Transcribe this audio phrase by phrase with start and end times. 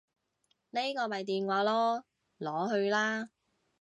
[0.71, 2.03] 呢個咪電話囉，
[2.39, 3.29] 攞去啦